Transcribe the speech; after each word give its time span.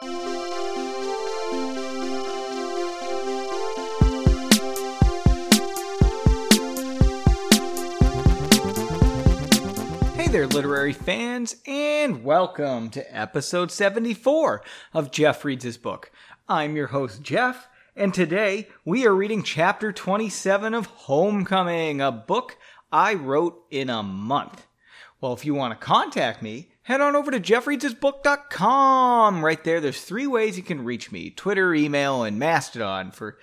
Hey 0.00 0.10
there, 10.28 10.46
literary 10.46 10.92
fans, 10.92 11.56
and 11.66 12.22
welcome 12.22 12.90
to 12.90 13.16
episode 13.16 13.72
74 13.72 14.62
of 14.94 15.10
Jeff 15.10 15.44
Reads 15.44 15.64
His 15.64 15.76
Book. 15.76 16.12
I'm 16.48 16.76
your 16.76 16.86
host, 16.88 17.22
Jeff, 17.22 17.66
and 17.96 18.14
today 18.14 18.68
we 18.84 19.04
are 19.04 19.12
reading 19.12 19.42
chapter 19.42 19.92
27 19.92 20.74
of 20.74 20.86
Homecoming, 20.86 22.00
a 22.00 22.12
book 22.12 22.56
I 22.92 23.14
wrote 23.14 23.64
in 23.68 23.90
a 23.90 24.04
month. 24.04 24.64
Well, 25.20 25.32
if 25.32 25.44
you 25.44 25.54
want 25.54 25.72
to 25.72 25.84
contact 25.84 26.40
me, 26.40 26.70
head 26.88 27.00
on 27.02 27.14
over 27.14 27.30
to 27.30 27.38
jeffreadshisbook.com. 27.38 29.44
Right 29.44 29.62
there, 29.62 29.78
there's 29.78 30.00
three 30.00 30.26
ways 30.26 30.56
you 30.56 30.62
can 30.62 30.84
reach 30.84 31.12
me 31.12 31.28
Twitter, 31.28 31.74
email, 31.74 32.22
and 32.22 32.38
Mastodon 32.38 33.10
for 33.10 33.36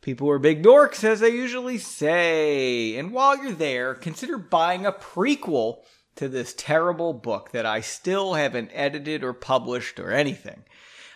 people 0.00 0.28
who 0.28 0.30
are 0.30 0.38
big 0.38 0.62
dorks, 0.62 1.02
as 1.02 1.20
I 1.20 1.26
usually 1.26 1.78
say. 1.78 2.96
And 2.96 3.10
while 3.10 3.36
you're 3.36 3.50
there, 3.50 3.96
consider 3.96 4.38
buying 4.38 4.86
a 4.86 4.92
prequel 4.92 5.78
to 6.14 6.28
this 6.28 6.54
terrible 6.56 7.12
book 7.12 7.50
that 7.50 7.66
I 7.66 7.80
still 7.80 8.34
haven't 8.34 8.70
edited 8.72 9.24
or 9.24 9.32
published 9.32 9.98
or 9.98 10.12
anything. 10.12 10.62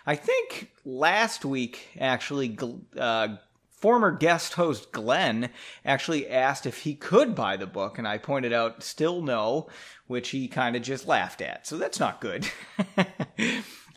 I 0.05 0.17
think 0.17 0.73
last 0.83 1.45
week, 1.45 1.91
actually, 1.97 2.57
uh, 2.97 3.37
former 3.79 4.11
guest 4.11 4.53
host 4.53 4.91
Glenn 4.91 5.49
actually 5.85 6.29
asked 6.29 6.65
if 6.65 6.79
he 6.79 6.95
could 6.95 7.35
buy 7.35 7.57
the 7.57 7.67
book, 7.67 7.97
and 7.97 8.07
I 8.07 8.17
pointed 8.17 8.53
out 8.53 8.83
still 8.83 9.21
no, 9.21 9.67
which 10.07 10.29
he 10.29 10.47
kind 10.47 10.75
of 10.75 10.81
just 10.81 11.07
laughed 11.07 11.41
at. 11.41 11.67
So 11.67 11.77
that's 11.77 11.99
not 11.99 12.21
good. 12.21 12.47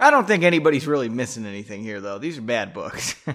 I 0.01 0.11
don't 0.11 0.27
think 0.27 0.43
anybody's 0.43 0.87
really 0.87 1.09
missing 1.09 1.47
anything 1.47 1.83
here, 1.83 2.01
though. 2.01 2.19
These 2.19 2.39
are 2.39 2.43
bad 2.43 2.73
books. 2.73 3.15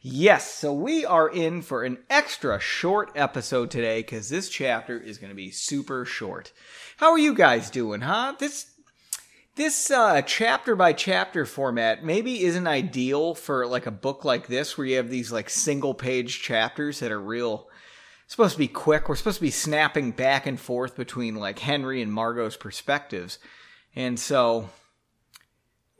Yes, 0.00 0.54
so 0.54 0.72
we 0.72 1.04
are 1.04 1.28
in 1.28 1.60
for 1.60 1.82
an 1.82 1.98
extra 2.08 2.60
short 2.60 3.10
episode 3.16 3.72
today 3.72 4.00
because 4.00 4.28
this 4.28 4.48
chapter 4.48 4.96
is 4.96 5.18
going 5.18 5.30
to 5.30 5.36
be 5.36 5.50
super 5.50 6.04
short. 6.04 6.52
How 6.98 7.10
are 7.10 7.18
you 7.18 7.34
guys 7.34 7.68
doing, 7.68 8.02
huh? 8.02 8.36
This 8.38 8.66
this 9.58 9.90
uh, 9.90 10.22
chapter 10.22 10.74
by 10.74 10.92
chapter 10.92 11.44
format 11.44 12.04
maybe 12.04 12.44
isn't 12.44 12.66
ideal 12.66 13.34
for 13.34 13.66
like 13.66 13.86
a 13.86 13.90
book 13.90 14.24
like 14.24 14.46
this 14.46 14.78
where 14.78 14.86
you 14.86 14.96
have 14.96 15.10
these 15.10 15.30
like 15.30 15.50
single 15.50 15.92
page 15.92 16.40
chapters 16.40 17.00
that 17.00 17.12
are 17.12 17.20
real 17.20 17.68
supposed 18.28 18.52
to 18.52 18.58
be 18.58 18.68
quick. 18.68 19.08
We're 19.08 19.16
supposed 19.16 19.38
to 19.38 19.42
be 19.42 19.50
snapping 19.50 20.12
back 20.12 20.46
and 20.46 20.58
forth 20.58 20.96
between 20.96 21.34
like 21.34 21.58
Henry 21.58 22.00
and 22.00 22.12
Margot's 22.12 22.56
perspectives, 22.56 23.38
and 23.96 24.18
so, 24.18 24.70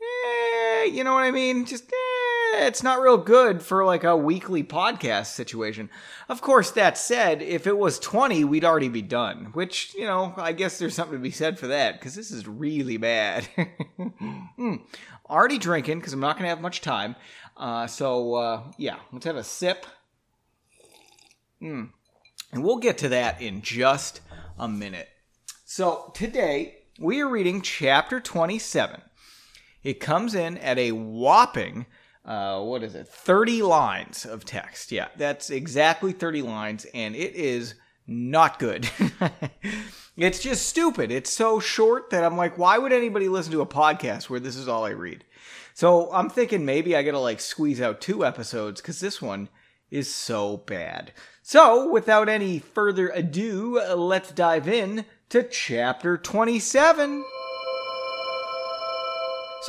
eh, 0.01 0.85
you 0.85 1.03
know 1.03 1.13
what 1.13 1.23
I 1.23 1.31
mean? 1.31 1.65
Just. 1.65 1.91
Eh, 1.91 2.08
it's 2.53 2.83
not 2.83 3.01
real 3.01 3.17
good 3.17 3.61
for 3.61 3.85
like 3.85 4.03
a 4.03 4.17
weekly 4.17 4.63
podcast 4.63 5.27
situation. 5.27 5.89
Of 6.27 6.41
course, 6.41 6.71
that 6.71 6.97
said, 6.97 7.41
if 7.41 7.67
it 7.67 7.77
was 7.77 7.99
20, 7.99 8.43
we'd 8.43 8.65
already 8.65 8.89
be 8.89 9.01
done, 9.01 9.51
which, 9.53 9.93
you 9.95 10.05
know, 10.05 10.33
I 10.37 10.51
guess 10.53 10.79
there's 10.79 10.93
something 10.93 11.17
to 11.17 11.21
be 11.21 11.31
said 11.31 11.59
for 11.59 11.67
that 11.67 11.99
because 11.99 12.15
this 12.15 12.31
is 12.31 12.47
really 12.47 12.97
bad. 12.97 13.47
mm. 13.99 14.81
Already 15.29 15.57
drinking 15.57 15.99
because 15.99 16.13
I'm 16.13 16.19
not 16.19 16.35
going 16.35 16.43
to 16.43 16.49
have 16.49 16.61
much 16.61 16.81
time. 16.81 17.15
Uh, 17.55 17.87
so, 17.87 18.35
uh, 18.35 18.63
yeah, 18.77 18.97
let's 19.11 19.25
have 19.25 19.35
a 19.35 19.43
sip. 19.43 19.85
Mm. 21.61 21.89
And 22.51 22.63
we'll 22.63 22.77
get 22.77 22.97
to 22.99 23.09
that 23.09 23.41
in 23.41 23.61
just 23.61 24.21
a 24.57 24.67
minute. 24.67 25.09
So, 25.65 26.11
today 26.15 26.79
we 26.99 27.21
are 27.21 27.29
reading 27.29 27.61
chapter 27.61 28.19
27. 28.19 29.01
It 29.83 29.99
comes 29.99 30.35
in 30.35 30.57
at 30.57 30.77
a 30.77 30.91
whopping 30.91 31.85
uh, 32.29 32.61
what 32.61 32.83
is 32.83 32.93
it? 32.93 33.07
30 33.07 33.63
lines 33.63 34.23
of 34.23 34.45
text. 34.45 34.91
Yeah, 34.91 35.07
that's 35.17 35.49
exactly 35.49 36.11
30 36.11 36.43
lines, 36.43 36.85
and 36.93 37.15
it 37.15 37.33
is 37.35 37.73
not 38.05 38.59
good. 38.59 38.87
it's 40.17 40.39
just 40.39 40.67
stupid. 40.67 41.11
It's 41.11 41.31
so 41.31 41.59
short 41.59 42.11
that 42.11 42.23
I'm 42.23 42.37
like, 42.37 42.55
why 42.55 42.77
would 42.77 42.93
anybody 42.93 43.27
listen 43.27 43.51
to 43.53 43.61
a 43.61 43.65
podcast 43.65 44.29
where 44.29 44.39
this 44.39 44.55
is 44.55 44.67
all 44.67 44.85
I 44.85 44.91
read? 44.91 45.25
So 45.73 46.13
I'm 46.13 46.29
thinking 46.29 46.65
maybe 46.65 46.95
I 46.95 47.01
gotta 47.01 47.19
like 47.19 47.39
squeeze 47.39 47.81
out 47.81 47.99
two 47.99 48.23
episodes 48.23 48.79
because 48.79 48.99
this 48.99 49.19
one 49.19 49.49
is 49.89 50.13
so 50.13 50.57
bad. 50.57 51.13
So 51.41 51.89
without 51.89 52.29
any 52.29 52.59
further 52.59 53.09
ado, 53.09 53.81
let's 53.95 54.31
dive 54.31 54.67
in 54.67 55.05
to 55.29 55.41
chapter 55.41 56.15
27. 56.15 57.23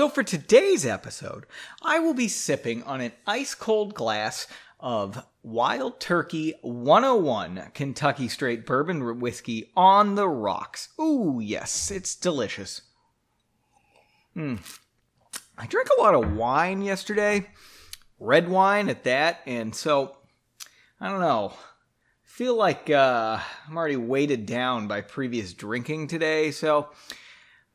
So, 0.00 0.08
for 0.08 0.22
today's 0.22 0.86
episode, 0.86 1.44
I 1.82 1.98
will 1.98 2.14
be 2.14 2.26
sipping 2.26 2.82
on 2.84 3.02
an 3.02 3.12
ice 3.26 3.54
cold 3.54 3.92
glass 3.92 4.46
of 4.80 5.26
Wild 5.42 6.00
Turkey 6.00 6.54
101 6.62 7.72
Kentucky 7.74 8.26
Straight 8.26 8.64
Bourbon 8.64 9.20
Whiskey 9.20 9.70
on 9.76 10.14
the 10.14 10.26
rocks. 10.26 10.88
Ooh, 10.98 11.38
yes, 11.42 11.90
it's 11.90 12.14
delicious. 12.14 12.80
Hmm. 14.32 14.54
I 15.58 15.66
drank 15.66 15.88
a 15.90 16.00
lot 16.00 16.14
of 16.14 16.32
wine 16.32 16.80
yesterday, 16.80 17.50
red 18.18 18.48
wine 18.48 18.88
at 18.88 19.04
that, 19.04 19.40
and 19.44 19.74
so 19.74 20.16
I 20.98 21.10
don't 21.10 21.20
know. 21.20 21.52
Feel 22.22 22.54
like 22.54 22.88
uh, 22.88 23.38
I'm 23.68 23.76
already 23.76 23.96
weighted 23.96 24.46
down 24.46 24.88
by 24.88 25.02
previous 25.02 25.52
drinking 25.52 26.06
today, 26.06 26.52
so 26.52 26.88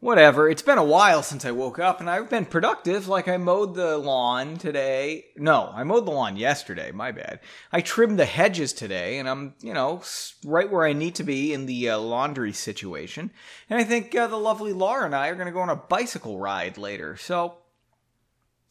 whatever. 0.05 0.47
It's 0.47 0.61
been 0.61 0.77
a 0.77 0.83
while 0.83 1.23
since 1.23 1.45
I 1.45 1.51
woke 1.51 1.79
up 1.79 1.99
and 1.99 2.07
I've 2.07 2.29
been 2.29 2.45
productive. 2.45 3.07
Like 3.07 3.27
I 3.27 3.37
mowed 3.37 3.73
the 3.73 3.97
lawn 3.97 4.57
today. 4.57 5.25
No, 5.35 5.71
I 5.73 5.83
mowed 5.83 6.05
the 6.05 6.11
lawn 6.11 6.37
yesterday. 6.37 6.91
My 6.91 7.11
bad. 7.11 7.39
I 7.71 7.81
trimmed 7.81 8.19
the 8.19 8.25
hedges 8.25 8.71
today 8.71 9.17
and 9.17 9.27
I'm, 9.27 9.55
you 9.61 9.73
know, 9.73 10.03
right 10.45 10.71
where 10.71 10.85
I 10.85 10.93
need 10.93 11.15
to 11.15 11.23
be 11.23 11.53
in 11.53 11.65
the 11.65 11.89
uh, 11.89 11.97
laundry 11.97 12.53
situation. 12.53 13.31
And 13.67 13.79
I 13.79 13.83
think 13.83 14.13
uh, 14.13 14.27
the 14.27 14.37
lovely 14.37 14.73
Laura 14.73 15.07
and 15.07 15.15
I 15.15 15.29
are 15.29 15.35
going 15.35 15.47
to 15.47 15.51
go 15.51 15.61
on 15.61 15.71
a 15.71 15.75
bicycle 15.75 16.37
ride 16.37 16.77
later. 16.77 17.17
So, 17.17 17.55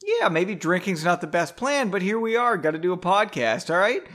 yeah, 0.05 0.29
maybe 0.29 0.55
drinking's 0.55 1.05
not 1.05 1.21
the 1.21 1.27
best 1.27 1.57
plan, 1.57 1.91
but 1.91 2.01
here 2.01 2.21
we 2.21 2.37
are. 2.37 2.57
Got 2.57 2.73
to 2.73 2.79
do 2.79 2.93
a 2.93 2.97
podcast, 2.97 3.75
all 3.75 3.81
right? 3.81 4.07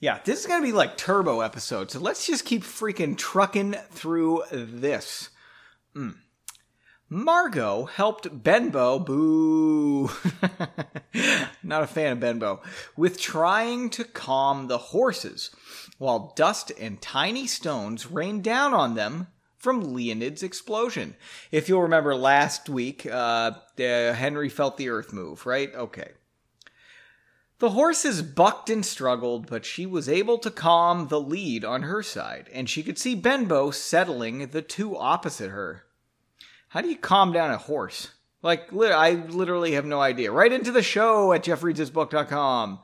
Yeah, 0.00 0.20
this 0.24 0.40
is 0.40 0.46
going 0.46 0.62
to 0.62 0.66
be 0.66 0.72
like 0.72 0.96
turbo 0.96 1.40
episode. 1.40 1.90
So 1.90 2.00
let's 2.00 2.26
just 2.26 2.46
keep 2.46 2.62
freaking 2.62 3.18
trucking 3.18 3.74
through 3.90 4.44
this. 4.50 5.28
Mm. 5.94 6.14
Margot 7.14 7.84
helped 7.84 8.42
Benbow, 8.42 8.98
boo, 8.98 10.10
not 11.62 11.84
a 11.84 11.86
fan 11.86 12.10
of 12.10 12.18
Benbow, 12.18 12.60
with 12.96 13.20
trying 13.20 13.88
to 13.90 14.02
calm 14.02 14.66
the 14.66 14.78
horses, 14.78 15.50
while 15.98 16.32
dust 16.34 16.72
and 16.72 17.00
tiny 17.00 17.46
stones 17.46 18.10
rained 18.10 18.42
down 18.42 18.74
on 18.74 18.96
them 18.96 19.28
from 19.56 19.94
Leonid's 19.94 20.42
explosion. 20.42 21.14
If 21.52 21.68
you'll 21.68 21.82
remember 21.82 22.16
last 22.16 22.68
week, 22.68 23.06
uh, 23.06 23.52
Henry 23.78 24.48
felt 24.48 24.76
the 24.76 24.88
earth 24.88 25.12
move, 25.12 25.46
right? 25.46 25.72
Okay. 25.72 26.14
The 27.60 27.70
horses 27.70 28.22
bucked 28.22 28.68
and 28.68 28.84
struggled, 28.84 29.46
but 29.46 29.64
she 29.64 29.86
was 29.86 30.08
able 30.08 30.38
to 30.38 30.50
calm 30.50 31.06
the 31.06 31.20
lead 31.20 31.64
on 31.64 31.82
her 31.82 32.02
side, 32.02 32.50
and 32.52 32.68
she 32.68 32.82
could 32.82 32.98
see 32.98 33.14
Benbow 33.14 33.70
settling 33.70 34.48
the 34.48 34.62
two 34.62 34.96
opposite 34.96 35.52
her. 35.52 35.84
How 36.74 36.80
do 36.80 36.88
you 36.88 36.96
calm 36.96 37.32
down 37.32 37.52
a 37.52 37.56
horse? 37.56 38.08
Like, 38.42 38.72
I 38.72 39.12
literally 39.28 39.74
have 39.74 39.84
no 39.84 40.00
idea. 40.00 40.32
Write 40.32 40.52
into 40.52 40.72
the 40.72 40.82
show 40.82 41.32
at 41.32 41.44
jeffreadshisbook.com. 41.44 42.80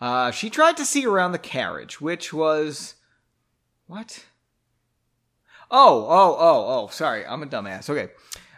Uh, 0.00 0.30
she 0.30 0.48
tried 0.48 0.76
to 0.76 0.84
see 0.84 1.04
around 1.04 1.32
the 1.32 1.38
carriage, 1.38 2.00
which 2.00 2.32
was. 2.32 2.94
What? 3.88 4.26
Oh, 5.68 6.06
oh, 6.08 6.36
oh, 6.38 6.64
oh, 6.68 6.86
sorry. 6.92 7.26
I'm 7.26 7.42
a 7.42 7.46
dumbass. 7.46 7.90
Okay. 7.90 8.12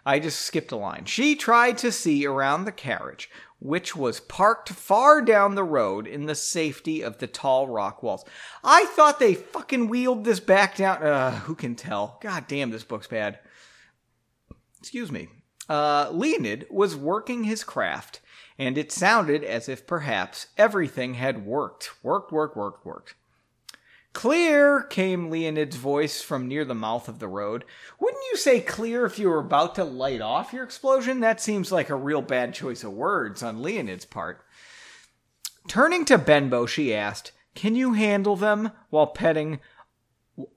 I 0.04 0.18
just 0.18 0.40
skipped 0.40 0.72
a 0.72 0.76
line. 0.76 1.06
She 1.06 1.34
tried 1.34 1.78
to 1.78 1.90
see 1.90 2.26
around 2.26 2.66
the 2.66 2.72
carriage, 2.72 3.30
which 3.60 3.96
was 3.96 4.20
parked 4.20 4.68
far 4.68 5.22
down 5.22 5.54
the 5.54 5.64
road 5.64 6.06
in 6.06 6.26
the 6.26 6.34
safety 6.34 7.00
of 7.00 7.16
the 7.16 7.28
tall 7.28 7.66
rock 7.66 8.02
walls. 8.02 8.26
I 8.62 8.84
thought 8.84 9.20
they 9.20 9.32
fucking 9.32 9.88
wheeled 9.88 10.24
this 10.24 10.38
back 10.38 10.76
down. 10.76 11.02
Uh, 11.02 11.30
who 11.30 11.54
can 11.54 11.74
tell? 11.74 12.18
God 12.20 12.46
damn, 12.46 12.70
this 12.70 12.84
book's 12.84 13.06
bad 13.06 13.38
excuse 14.78 15.10
me, 15.10 15.28
uh, 15.68 16.10
Leonid 16.12 16.66
was 16.70 16.96
working 16.96 17.44
his 17.44 17.64
craft, 17.64 18.20
and 18.58 18.78
it 18.78 18.90
sounded 18.90 19.44
as 19.44 19.68
if 19.68 19.86
perhaps 19.86 20.48
everything 20.56 21.14
had 21.14 21.44
worked. 21.44 21.90
Worked, 22.02 22.32
worked, 22.32 22.56
worked, 22.56 22.86
worked. 22.86 23.14
Clear, 24.14 24.82
came 24.82 25.30
Leonid's 25.30 25.76
voice 25.76 26.20
from 26.22 26.48
near 26.48 26.64
the 26.64 26.74
mouth 26.74 27.08
of 27.08 27.18
the 27.18 27.28
road. 27.28 27.64
Wouldn't 28.00 28.24
you 28.32 28.36
say 28.36 28.60
clear 28.60 29.04
if 29.04 29.18
you 29.18 29.28
were 29.28 29.38
about 29.38 29.74
to 29.76 29.84
light 29.84 30.20
off 30.20 30.52
your 30.52 30.64
explosion? 30.64 31.20
That 31.20 31.40
seems 31.40 31.70
like 31.70 31.90
a 31.90 31.94
real 31.94 32.22
bad 32.22 32.54
choice 32.54 32.82
of 32.82 32.92
words 32.92 33.42
on 33.42 33.62
Leonid's 33.62 34.06
part. 34.06 34.44
Turning 35.68 36.04
to 36.06 36.16
Benbow, 36.18 36.64
she 36.66 36.94
asked, 36.94 37.32
Can 37.54 37.76
you 37.76 37.92
handle 37.92 38.34
them 38.34 38.72
while 38.90 39.06
petting 39.06 39.60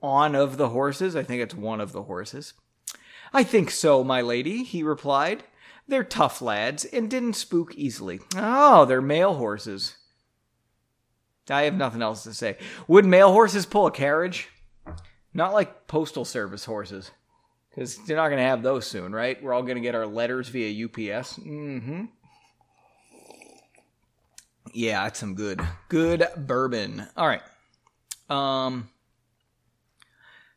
on 0.02 0.34
of 0.34 0.56
the 0.56 0.70
horses? 0.70 1.14
I 1.14 1.22
think 1.22 1.42
it's 1.42 1.54
one 1.54 1.80
of 1.80 1.92
the 1.92 2.04
horses. 2.04 2.54
I 3.34 3.44
think 3.44 3.70
so, 3.70 4.04
my 4.04 4.20
lady, 4.20 4.62
he 4.62 4.82
replied. 4.82 5.44
They're 5.88 6.04
tough 6.04 6.40
lads 6.40 6.84
and 6.84 7.10
didn't 7.10 7.34
spook 7.34 7.74
easily. 7.74 8.20
Oh, 8.36 8.84
they're 8.84 9.02
mail 9.02 9.34
horses. 9.34 9.96
I 11.50 11.62
have 11.62 11.74
nothing 11.74 12.02
else 12.02 12.22
to 12.24 12.34
say. 12.34 12.56
Would 12.88 13.04
mail 13.04 13.32
horses 13.32 13.66
pull 13.66 13.86
a 13.86 13.90
carriage? 13.90 14.48
Not 15.34 15.52
like 15.52 15.86
postal 15.86 16.24
service 16.24 16.64
horses. 16.64 17.10
Because 17.70 17.96
they're 18.04 18.16
not 18.16 18.28
going 18.28 18.38
to 18.38 18.48
have 18.48 18.62
those 18.62 18.86
soon, 18.86 19.12
right? 19.12 19.42
We're 19.42 19.54
all 19.54 19.62
going 19.62 19.76
to 19.76 19.80
get 19.80 19.94
our 19.94 20.06
letters 20.06 20.48
via 20.48 20.84
UPS. 20.84 21.38
Mm 21.38 21.82
hmm. 21.82 22.04
Yeah, 24.74 25.04
that's 25.04 25.18
some 25.18 25.34
good, 25.34 25.60
good 25.88 26.26
bourbon. 26.36 27.06
All 27.16 27.26
right. 27.26 27.42
Um. 28.30 28.88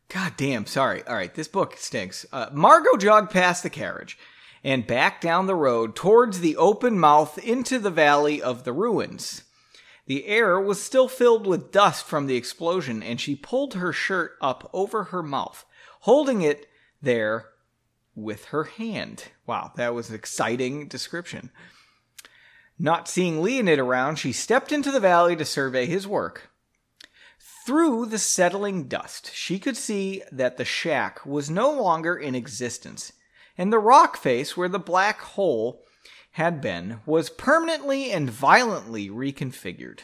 God 0.08 0.34
damn, 0.36 0.66
sorry. 0.66 1.02
All 1.04 1.14
right, 1.14 1.34
this 1.34 1.48
book 1.48 1.76
stinks. 1.76 2.24
Uh, 2.32 2.48
Margot 2.52 2.96
jogged 2.96 3.30
past 3.30 3.62
the 3.62 3.70
carriage 3.70 4.18
and 4.62 4.86
back 4.86 5.20
down 5.20 5.46
the 5.46 5.54
road 5.54 5.94
towards 5.96 6.40
the 6.40 6.56
open 6.56 6.98
mouth 6.98 7.38
into 7.38 7.78
the 7.78 7.90
valley 7.90 8.40
of 8.40 8.64
the 8.64 8.72
ruins. 8.72 9.42
The 10.06 10.26
air 10.26 10.60
was 10.60 10.80
still 10.80 11.08
filled 11.08 11.46
with 11.46 11.72
dust 11.72 12.04
from 12.04 12.26
the 12.26 12.36
explosion, 12.36 13.02
and 13.02 13.20
she 13.20 13.34
pulled 13.34 13.74
her 13.74 13.92
shirt 13.92 14.36
up 14.40 14.70
over 14.72 15.04
her 15.04 15.22
mouth, 15.22 15.64
holding 16.00 16.42
it 16.42 16.68
there 17.02 17.46
with 18.14 18.46
her 18.46 18.64
hand. 18.64 19.24
Wow, 19.46 19.72
that 19.76 19.94
was 19.94 20.08
an 20.08 20.14
exciting 20.14 20.86
description. 20.86 21.50
Not 22.78 23.08
seeing 23.08 23.42
Leonid 23.42 23.78
around, 23.78 24.16
she 24.16 24.32
stepped 24.32 24.70
into 24.70 24.92
the 24.92 25.00
valley 25.00 25.34
to 25.36 25.44
survey 25.44 25.86
his 25.86 26.06
work. 26.06 26.50
Through 27.66 28.06
the 28.06 28.20
settling 28.20 28.84
dust, 28.86 29.34
she 29.34 29.58
could 29.58 29.76
see 29.76 30.22
that 30.30 30.56
the 30.56 30.64
shack 30.64 31.26
was 31.26 31.50
no 31.50 31.68
longer 31.68 32.14
in 32.14 32.36
existence, 32.36 33.12
and 33.58 33.72
the 33.72 33.80
rock 33.80 34.16
face 34.16 34.56
where 34.56 34.68
the 34.68 34.78
black 34.78 35.20
hole 35.20 35.84
had 36.30 36.60
been 36.60 37.00
was 37.06 37.28
permanently 37.28 38.12
and 38.12 38.30
violently 38.30 39.10
reconfigured. 39.10 40.02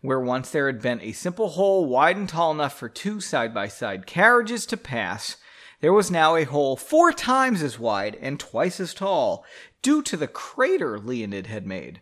Where 0.00 0.20
once 0.20 0.50
there 0.50 0.68
had 0.68 0.80
been 0.80 1.00
a 1.00 1.10
simple 1.10 1.48
hole 1.48 1.86
wide 1.86 2.16
and 2.16 2.28
tall 2.28 2.52
enough 2.52 2.78
for 2.78 2.88
two 2.88 3.20
side 3.20 3.52
by 3.52 3.66
side 3.66 4.06
carriages 4.06 4.64
to 4.66 4.76
pass, 4.76 5.38
there 5.80 5.92
was 5.92 6.08
now 6.08 6.36
a 6.36 6.44
hole 6.44 6.76
four 6.76 7.12
times 7.12 7.64
as 7.64 7.80
wide 7.80 8.16
and 8.20 8.38
twice 8.38 8.78
as 8.78 8.94
tall, 8.94 9.44
due 9.82 10.02
to 10.02 10.16
the 10.16 10.28
crater 10.28 11.00
Leonid 11.00 11.48
had 11.48 11.66
made. 11.66 12.00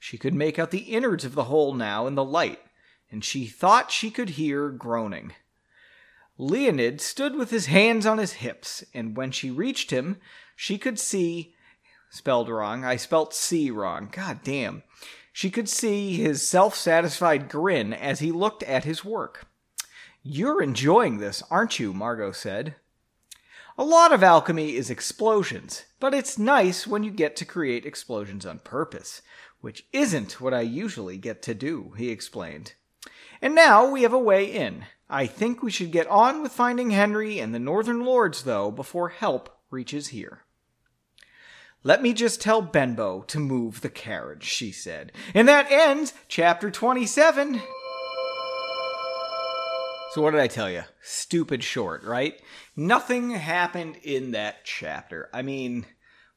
She 0.00 0.16
could 0.16 0.32
make 0.32 0.58
out 0.58 0.70
the 0.70 0.94
innards 0.94 1.26
of 1.26 1.34
the 1.34 1.44
hole 1.44 1.74
now 1.74 2.06
in 2.06 2.14
the 2.14 2.24
light, 2.24 2.60
and 3.14 3.22
she 3.22 3.46
thought 3.46 3.92
she 3.92 4.10
could 4.10 4.30
hear 4.30 4.70
groaning. 4.70 5.34
Leonid 6.36 7.00
stood 7.00 7.36
with 7.36 7.50
his 7.50 7.66
hands 7.66 8.06
on 8.06 8.18
his 8.18 8.32
hips, 8.32 8.82
and 8.92 9.16
when 9.16 9.30
she 9.30 9.52
reached 9.52 9.92
him, 9.92 10.16
she 10.56 10.78
could 10.78 10.98
see. 10.98 11.54
Spelled 12.10 12.48
wrong. 12.48 12.84
I 12.84 12.96
spelt 12.96 13.32
C 13.32 13.70
wrong. 13.70 14.08
God 14.10 14.40
damn. 14.42 14.82
She 15.32 15.48
could 15.48 15.68
see 15.68 16.14
his 16.14 16.46
self 16.46 16.74
satisfied 16.74 17.48
grin 17.48 17.92
as 17.92 18.18
he 18.18 18.32
looked 18.32 18.64
at 18.64 18.82
his 18.82 19.04
work. 19.04 19.46
You're 20.24 20.60
enjoying 20.60 21.18
this, 21.18 21.40
aren't 21.52 21.78
you? 21.78 21.94
Margot 21.94 22.32
said. 22.32 22.74
A 23.78 23.84
lot 23.84 24.12
of 24.12 24.24
alchemy 24.24 24.74
is 24.74 24.90
explosions, 24.90 25.84
but 26.00 26.14
it's 26.14 26.36
nice 26.36 26.84
when 26.84 27.04
you 27.04 27.12
get 27.12 27.36
to 27.36 27.44
create 27.44 27.86
explosions 27.86 28.44
on 28.44 28.58
purpose, 28.58 29.22
which 29.60 29.86
isn't 29.92 30.40
what 30.40 30.52
I 30.52 30.62
usually 30.62 31.16
get 31.16 31.42
to 31.42 31.54
do, 31.54 31.94
he 31.96 32.10
explained. 32.10 32.72
And 33.44 33.54
now 33.54 33.86
we 33.86 34.04
have 34.04 34.14
a 34.14 34.18
way 34.18 34.46
in. 34.46 34.86
I 35.10 35.26
think 35.26 35.62
we 35.62 35.70
should 35.70 35.92
get 35.92 36.06
on 36.06 36.42
with 36.42 36.50
finding 36.50 36.92
Henry 36.92 37.38
and 37.38 37.54
the 37.54 37.58
Northern 37.58 38.02
Lords, 38.02 38.44
though, 38.44 38.70
before 38.70 39.10
help 39.10 39.54
reaches 39.70 40.08
here. 40.08 40.44
Let 41.82 42.00
me 42.00 42.14
just 42.14 42.40
tell 42.40 42.62
Benbow 42.62 43.20
to 43.24 43.38
move 43.38 43.82
the 43.82 43.90
carriage, 43.90 44.44
she 44.44 44.72
said. 44.72 45.12
And 45.34 45.46
that 45.46 45.70
ends 45.70 46.14
chapter 46.26 46.70
27. 46.70 47.60
So, 50.12 50.22
what 50.22 50.30
did 50.30 50.40
I 50.40 50.46
tell 50.46 50.70
you? 50.70 50.84
Stupid 51.02 51.62
short, 51.62 52.02
right? 52.02 52.40
Nothing 52.76 53.32
happened 53.32 53.96
in 54.02 54.30
that 54.30 54.64
chapter. 54.64 55.28
I 55.34 55.42
mean, 55.42 55.84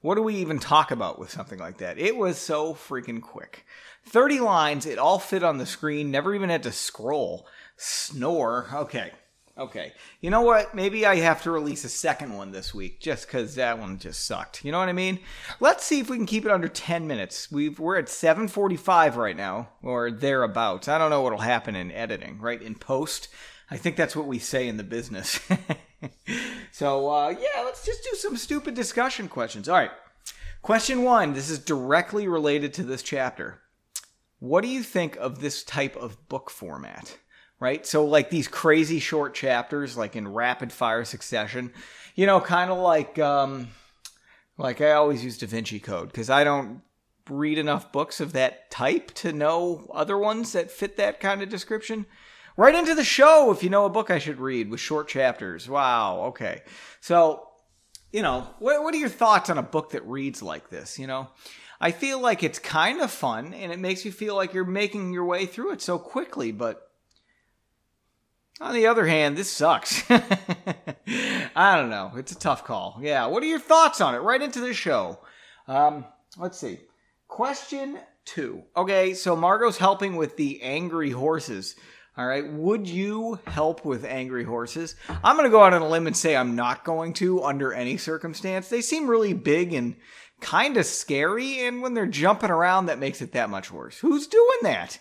what 0.07 0.15
do 0.15 0.21
we 0.21 0.35
even 0.35 0.57
talk 0.57 0.91
about 0.91 1.19
with 1.19 1.29
something 1.29 1.59
like 1.59 1.79
that? 1.79 1.97
It 1.97 2.15
was 2.15 2.37
so 2.37 2.73
freaking 2.73 3.21
quick. 3.21 3.65
30 4.05 4.39
lines, 4.39 4.85
it 4.85 4.97
all 4.97 5.19
fit 5.19 5.43
on 5.43 5.57
the 5.57 5.65
screen, 5.65 6.11
never 6.11 6.33
even 6.33 6.49
had 6.49 6.63
to 6.63 6.71
scroll. 6.71 7.45
Snore. 7.75 8.69
Okay. 8.73 9.11
Okay. 9.57 9.91
You 10.21 10.29
know 10.29 10.43
what? 10.43 10.73
Maybe 10.73 11.05
I 11.05 11.17
have 11.17 11.43
to 11.43 11.51
release 11.51 11.83
a 11.83 11.89
second 11.89 12.37
one 12.37 12.53
this 12.53 12.73
week 12.73 13.01
just 13.01 13.27
because 13.27 13.55
that 13.55 13.79
one 13.79 13.99
just 13.99 14.25
sucked. 14.25 14.63
You 14.63 14.71
know 14.71 14.79
what 14.79 14.87
I 14.87 14.93
mean? 14.93 15.19
Let's 15.59 15.83
see 15.83 15.99
if 15.99 16.09
we 16.09 16.15
can 16.15 16.25
keep 16.25 16.45
it 16.45 16.51
under 16.51 16.69
10 16.69 17.05
minutes. 17.05 17.51
We've, 17.51 17.77
we're 17.77 17.97
at 17.97 18.07
745 18.07 19.17
right 19.17 19.35
now, 19.35 19.71
or 19.83 20.09
thereabouts. 20.09 20.87
I 20.87 20.97
don't 20.97 21.09
know 21.09 21.21
what'll 21.21 21.39
happen 21.39 21.75
in 21.75 21.91
editing, 21.91 22.39
right? 22.39 22.61
In 22.61 22.75
post. 22.75 23.27
I 23.69 23.75
think 23.75 23.97
that's 23.97 24.15
what 24.15 24.27
we 24.27 24.39
say 24.39 24.69
in 24.69 24.77
the 24.77 24.83
business. 24.85 25.41
so, 26.77 27.09
uh, 27.09 27.29
yeah, 27.29 27.63
let's 27.63 27.83
just 27.83 28.03
do 28.03 28.15
some 28.15 28.37
stupid 28.37 28.75
discussion 28.75 29.29
questions. 29.29 29.67
All 29.67 29.75
right. 29.75 29.89
Question 30.61 31.01
one. 31.01 31.33
This 31.33 31.49
is 31.49 31.57
directly 31.57 32.27
related 32.27 32.71
to 32.75 32.83
this 32.83 33.01
chapter. 33.01 33.59
What 34.37 34.61
do 34.61 34.67
you 34.67 34.83
think 34.83 35.15
of 35.15 35.39
this 35.39 35.63
type 35.63 35.95
of 35.95 36.29
book 36.29 36.51
format? 36.51 37.17
Right? 37.59 37.83
So, 37.87 38.05
like 38.05 38.29
these 38.29 38.47
crazy 38.47 38.99
short 38.99 39.33
chapters, 39.33 39.97
like 39.97 40.15
in 40.15 40.27
rapid 40.27 40.71
fire 40.71 41.03
succession, 41.03 41.73
you 42.13 42.27
know, 42.27 42.39
kind 42.39 42.69
of 42.69 42.77
like, 42.77 43.17
um, 43.17 43.69
like 44.59 44.79
I 44.79 44.91
always 44.91 45.23
use 45.23 45.39
Da 45.39 45.47
Vinci 45.47 45.79
Code 45.79 46.09
because 46.09 46.29
I 46.29 46.43
don't 46.43 46.83
read 47.27 47.57
enough 47.57 47.91
books 47.91 48.19
of 48.19 48.33
that 48.33 48.69
type 48.69 49.15
to 49.15 49.33
know 49.33 49.89
other 49.95 50.15
ones 50.15 50.51
that 50.51 50.69
fit 50.69 50.95
that 50.97 51.19
kind 51.19 51.41
of 51.41 51.49
description. 51.49 52.05
Write 52.57 52.73
into 52.73 52.95
the 52.95 53.03
show 53.03 53.51
if 53.51 53.61
you 53.61 53.69
know 53.69 53.85
a 53.85 53.89
book 53.89 54.09
I 54.09 54.17
should 54.17 54.39
read 54.39 54.71
with 54.71 54.79
short 54.79 55.07
chapters. 55.07 55.69
Wow, 55.69 56.23
okay. 56.29 56.63
So, 57.01 57.47
you 58.11 58.23
know, 58.23 58.47
what, 58.57 58.83
what 58.83 58.95
are 58.95 58.97
your 58.97 59.09
thoughts 59.09 59.51
on 59.51 59.59
a 59.59 59.63
book 59.63 59.91
that 59.91 60.05
reads 60.07 60.41
like 60.41 60.71
this? 60.71 60.97
You 60.97 61.05
know, 61.05 61.27
I 61.79 61.91
feel 61.91 62.19
like 62.19 62.41
it's 62.41 62.57
kind 62.57 62.99
of 62.99 63.11
fun 63.11 63.53
and 63.53 63.71
it 63.71 63.77
makes 63.77 64.05
you 64.05 64.11
feel 64.11 64.35
like 64.35 64.55
you're 64.55 64.65
making 64.65 65.13
your 65.13 65.25
way 65.25 65.45
through 65.45 65.73
it 65.73 65.81
so 65.81 65.99
quickly, 65.99 66.51
but 66.51 66.81
on 68.59 68.73
the 68.73 68.87
other 68.87 69.05
hand, 69.05 69.37
this 69.37 69.51
sucks. 69.51 70.03
I 70.09 71.75
don't 71.75 71.91
know. 71.91 72.13
It's 72.15 72.31
a 72.31 72.39
tough 72.39 72.63
call. 72.63 72.97
Yeah. 73.03 73.27
What 73.27 73.43
are 73.43 73.47
your 73.47 73.59
thoughts 73.59 74.01
on 74.01 74.15
it? 74.15 74.19
Write 74.19 74.41
into 74.41 74.61
the 74.61 74.73
show. 74.73 75.19
Um, 75.67 76.05
let's 76.37 76.57
see. 76.57 76.79
Question 77.27 77.99
two. 78.25 78.63
Okay, 78.75 79.13
so 79.13 79.35
Margot's 79.35 79.77
helping 79.77 80.15
with 80.15 80.37
the 80.37 80.61
angry 80.63 81.11
horses. 81.11 81.75
All 82.17 82.25
right. 82.25 82.51
Would 82.51 82.87
you 82.87 83.39
help 83.45 83.85
with 83.85 84.03
angry 84.03 84.43
horses? 84.43 84.95
I'm 85.23 85.35
going 85.35 85.45
to 85.45 85.51
go 85.51 85.61
out 85.61 85.73
on 85.73 85.83
a 85.83 85.87
limb 85.87 86.07
and 86.07 86.17
say 86.17 86.35
I'm 86.35 86.55
not 86.55 86.83
going 86.83 87.13
to 87.13 87.43
under 87.43 87.71
any 87.71 87.97
circumstance. 87.97 88.69
They 88.69 88.81
seem 88.81 89.07
really 89.07 89.33
big 89.33 89.73
and 89.73 89.95
kind 90.41 90.77
of 90.77 90.85
scary, 90.85 91.59
and 91.65 91.81
when 91.81 91.93
they're 91.93 92.07
jumping 92.07 92.49
around, 92.49 92.87
that 92.87 92.99
makes 92.99 93.21
it 93.21 93.33
that 93.33 93.49
much 93.49 93.71
worse. 93.71 93.99
Who's 93.99 94.27
doing 94.27 94.57
that? 94.63 94.99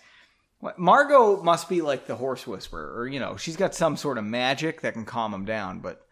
What, 0.60 0.78
Margot 0.78 1.42
must 1.42 1.68
be 1.68 1.82
like 1.82 2.06
the 2.06 2.16
horse 2.16 2.46
whisperer, 2.46 2.98
or, 2.98 3.06
you 3.06 3.20
know, 3.20 3.36
she's 3.36 3.56
got 3.56 3.74
some 3.74 3.96
sort 3.96 4.18
of 4.18 4.24
magic 4.24 4.80
that 4.80 4.94
can 4.94 5.04
calm 5.04 5.32
them 5.32 5.44
down, 5.44 5.80
but 5.80 6.06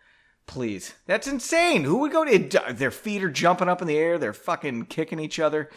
please. 0.46 0.94
That's 1.06 1.26
insane. 1.26 1.84
Who 1.84 1.99
would 1.99 2.12
go 2.12 2.25
to. 2.25 2.73
Their 2.73 2.90
feet 2.90 3.25
are 3.25 3.30
jumping 3.30 3.68
up 3.68 3.80
in 3.80 3.88
the 3.88 3.96
air, 3.96 4.18
they're 4.18 4.32
fucking 4.32 4.87
kicking 4.87 5.20
each 5.20 5.40
other. 5.40 5.70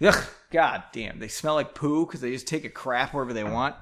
Ugh, 0.00 0.24
god 0.52 0.84
damn. 0.92 1.18
They 1.18 1.28
smell 1.28 1.54
like 1.54 1.74
poo 1.74 2.06
because 2.06 2.20
they 2.20 2.30
just 2.30 2.46
take 2.46 2.64
a 2.64 2.70
crap 2.70 3.14
wherever 3.14 3.32
they 3.32 3.44
want 3.44 3.74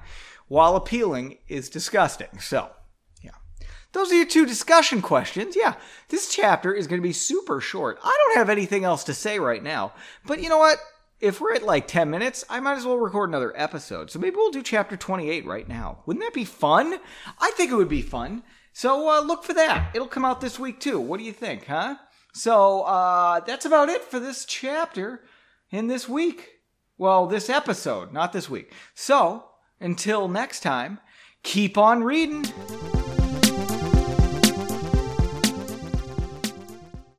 while 0.47 0.75
appealing 0.75 1.37
is 1.47 1.69
disgusting. 1.69 2.39
So, 2.39 2.71
yeah. 3.21 3.31
Those 3.93 4.11
are 4.11 4.15
your 4.15 4.25
two 4.25 4.45
discussion 4.45 5.01
questions. 5.01 5.55
Yeah, 5.55 5.75
this 6.09 6.29
chapter 6.29 6.73
is 6.73 6.87
going 6.87 7.01
to 7.01 7.07
be 7.07 7.13
super 7.13 7.61
short. 7.61 7.99
I 8.03 8.17
don't 8.25 8.37
have 8.37 8.49
anything 8.49 8.83
else 8.83 9.03
to 9.05 9.13
say 9.13 9.39
right 9.39 9.63
now. 9.63 9.93
But 10.25 10.41
you 10.41 10.49
know 10.49 10.59
what? 10.59 10.79
If 11.19 11.41
we're 11.41 11.55
at 11.55 11.63
like 11.63 11.87
10 11.87 12.09
minutes, 12.11 12.45
I 12.47 12.59
might 12.59 12.77
as 12.77 12.85
well 12.85 12.99
record 12.99 13.29
another 13.29 13.51
episode. 13.55 14.11
So 14.11 14.19
maybe 14.19 14.35
we'll 14.35 14.51
do 14.51 14.61
chapter 14.61 14.95
28 14.95 15.45
right 15.45 15.67
now. 15.67 16.03
Wouldn't 16.05 16.23
that 16.23 16.33
be 16.33 16.45
fun? 16.45 16.99
I 17.39 17.51
think 17.51 17.71
it 17.71 17.75
would 17.75 17.89
be 17.89 18.03
fun. 18.03 18.43
So 18.71 19.09
uh, 19.09 19.21
look 19.21 19.43
for 19.43 19.55
that. 19.55 19.89
It'll 19.95 20.07
come 20.07 20.25
out 20.25 20.41
this 20.41 20.59
week 20.59 20.79
too. 20.79 20.99
What 20.99 21.17
do 21.17 21.23
you 21.23 21.33
think, 21.33 21.65
huh? 21.65 21.95
So 22.33 22.83
uh, 22.83 23.39
that's 23.39 23.65
about 23.65 23.89
it 23.89 24.03
for 24.03 24.19
this 24.19 24.45
chapter 24.45 25.23
in 25.71 25.87
this 25.87 26.07
week. 26.07 26.49
Well, 26.99 27.25
this 27.25 27.49
episode, 27.49 28.13
not 28.13 28.33
this 28.33 28.47
week. 28.47 28.71
So 28.93 29.45
until 29.79 30.27
next 30.27 30.61
time, 30.61 30.99
keep 31.43 31.77
on 31.77 32.03
reading. 32.03 32.45